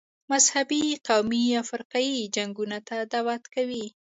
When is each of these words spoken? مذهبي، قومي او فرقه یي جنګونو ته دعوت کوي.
مذهبي، 0.31 0.83
قومي 1.07 1.45
او 1.59 1.63
فرقه 1.71 1.99
یي 2.09 2.19
جنګونو 2.35 2.79
ته 2.87 2.95
دعوت 3.13 3.43
کوي. 3.55 3.85